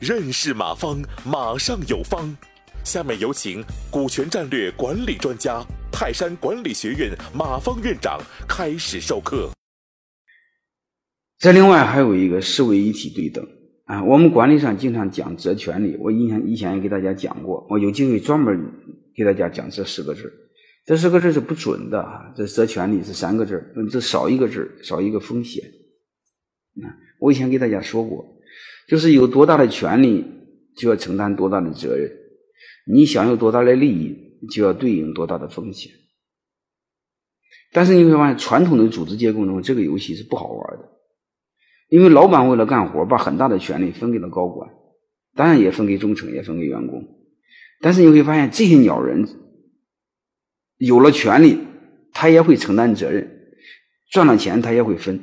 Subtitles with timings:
[0.00, 2.36] 认识马方，马上有方。
[2.84, 9.50] 下面有请股权战略管理专家、泰山管理学院马方院长开始授课。
[11.38, 13.46] 这另外还有一个四位一体对等
[13.84, 18.60] 啊，我们管理上经常讲责权利，我以前以前也给大家讲过，我有机会专门
[19.14, 20.32] 给大家讲这四个字。
[20.84, 25.62] 这四个字是不准的啊，这责权利是三个字，这少一个字，少一个风险。
[26.80, 28.40] 啊，我以前给大家说过。
[28.88, 30.24] 就是有多大的权利，
[30.76, 32.10] 就要承担多大的责任；
[32.84, 35.92] 你想有多大的利益，就要对应多大的风险。
[37.72, 40.90] 但是你会发现，传统的组织结构中，这个游戏是不好玩的，
[41.88, 44.68] 因为老板为了干活，把很大的权利分给了高管，
[45.34, 47.02] 当然也分给中层，也分给员工。
[47.80, 49.26] 但是你会发现，这些鸟人
[50.76, 51.60] 有了权利，
[52.12, 53.24] 他也会承担责任；
[54.10, 55.20] 赚了钱，他也会分。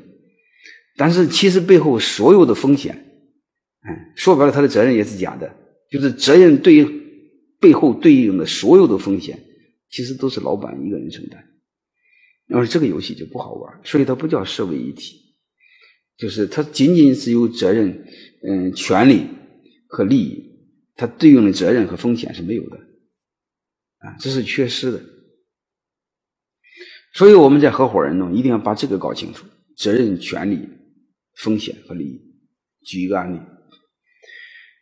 [0.99, 2.94] 但是其实背后所有的风险。
[3.88, 5.55] 嗯，说白了，他的责任也是假的，
[5.90, 6.85] 就是责任对应
[7.57, 9.40] 背后对应的所有的风险，
[9.90, 11.41] 其实都是老板一个人承担。
[12.49, 15.15] 要是这个游戏就不好玩，所以它不叫社为一体，
[16.18, 18.05] 就是它仅仅是有责任、
[18.43, 19.27] 嗯，权利
[19.87, 20.43] 和利益，
[20.98, 22.76] 它对应的责任和风险是没有的，
[23.99, 25.02] 啊，这是缺失的。
[27.13, 29.46] 所以我们在合伙人中一定要把这个搞清楚：
[29.77, 30.59] 责任、权利、
[31.43, 32.21] 风险和利益。
[32.84, 33.40] 举一个案例。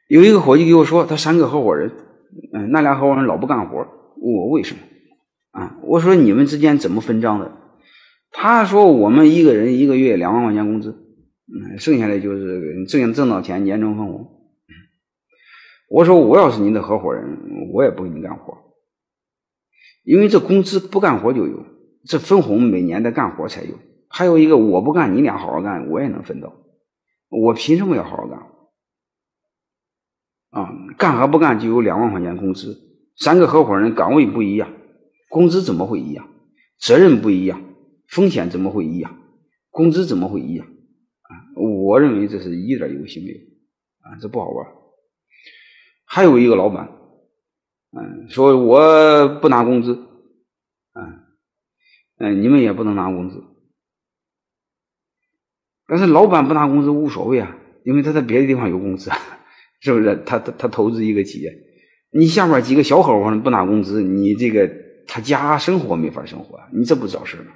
[0.08, 1.92] 有一个伙计给我说，他三个合伙人，
[2.54, 4.82] 嗯，那俩合伙人老不干活，问我为什么？
[5.52, 7.52] 啊，我说你们之间怎么分账的？
[8.32, 10.92] 他说我们一个人一个月两万块钱工资，
[11.48, 14.28] 嗯，剩下的就是挣挣到钱年终分红。
[15.90, 18.58] 我说我要是您的合伙人，我也不给你干活，
[20.04, 21.66] 因为这工资不干活就有，
[22.06, 23.72] 这分红每年的干活才有。
[24.10, 26.54] 还有一个，我不干，你俩好好干，我也能奋斗。
[27.30, 28.40] 我凭什么要好好干？
[30.50, 32.84] 啊，干和不干就有两万块钱工资。
[33.18, 34.72] 三个合伙人岗位不一样，
[35.30, 36.28] 工资怎么会一样？
[36.80, 37.62] 责任不一样，
[38.08, 39.18] 风险怎么会一样？
[39.70, 40.66] 工资怎么会一样？
[40.66, 43.38] 啊，我认为这是一点游戏没有，
[44.02, 44.68] 啊，这不好玩。
[46.06, 46.90] 还有一个老板，
[47.92, 49.94] 嗯，说我不拿工资，
[50.94, 51.20] 嗯，
[52.20, 53.44] 嗯，你们也不能拿工资。
[55.88, 59.10] 但是老板不拿工资无所谓啊，因为他在别的地方有工资。
[59.80, 61.54] 是不是他他他投资一个企业，
[62.10, 64.68] 你下边几个小伙人不拿工资，你这个
[65.06, 67.52] 他家生活没法生活，你这不找事吗？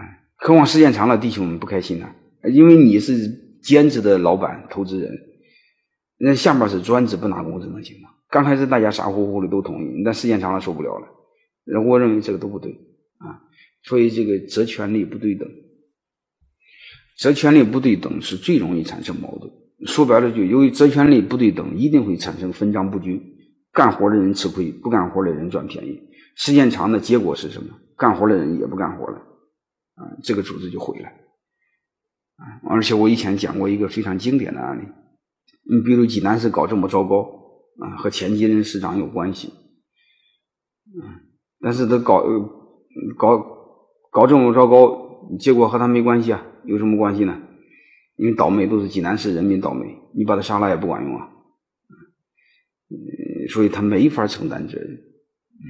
[0.00, 2.08] 哎，何况时间长了，弟兄们不开心呢，
[2.50, 3.28] 因为你是
[3.62, 5.12] 兼职的老板、投资人，
[6.16, 8.08] 那下面是专职不拿工资能行吗？
[8.30, 11.06] 刚开始大家傻乎乎的都同意，但时间长了受不了了。
[11.86, 12.72] 我认为这个都不对
[13.18, 13.36] 啊，
[13.82, 15.46] 所以这个责权利不对等。
[17.18, 19.52] 责权利不对等是最容易产生矛盾。
[19.86, 23.20] 说白了，就由于责权利不对等，一定会产生分账不均，
[23.72, 26.00] 干活的人吃亏，不干活的人赚便宜。
[26.36, 27.74] 时间长的结果是什么？
[27.96, 29.18] 干活的人也不干活了，
[29.96, 31.08] 啊，这个组织就毁了。
[31.08, 34.86] 啊，而且我以前讲过一个非常经典的案例，
[35.68, 37.22] 你比如济南市搞这么糟糕，
[37.80, 39.48] 啊，和前几任市长有关系，
[40.94, 41.02] 嗯，
[41.60, 42.22] 但是他搞
[43.16, 43.44] 搞
[44.12, 46.44] 搞这么糟糕，结果和他没关系啊。
[46.68, 47.40] 有什么关系呢？
[48.16, 51.30] 因为倒霉都是济南市人民倒霉，你把他杀了也不管用啊。
[52.90, 54.90] 嗯，所以他没法承担责任。
[54.90, 55.64] 嗯，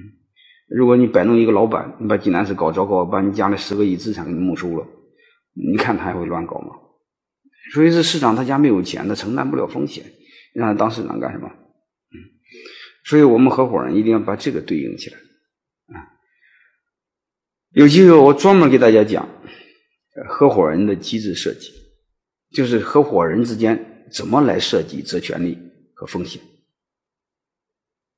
[0.67, 4.87] 如果你摆弄一个老板，你把济南市搞糟糕，把你家里十个亿资产给你没收了，
[5.53, 6.75] 你看他还会乱搞吗？
[7.75, 10.05] 所以这市长他家没有钱，他承担不了风险，
[10.55, 11.49] 让他当市长干什么？
[11.49, 12.17] 嗯，
[13.05, 15.19] 所以我们合伙人一定要把这个对应起来
[15.95, 16.01] 啊。
[17.73, 19.29] 有机会我专门给大家讲。
[20.27, 21.71] 合伙人的机制设计，
[22.51, 25.59] 就是合伙人之间怎么来设计责权利
[25.95, 26.41] 和风险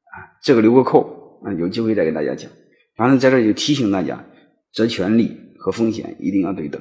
[0.04, 0.38] 啊？
[0.42, 2.50] 这个留个扣啊，有机会再给大家讲。
[2.96, 4.24] 反正在这就提醒大家，
[4.72, 6.80] 责权利和风险一定要对等。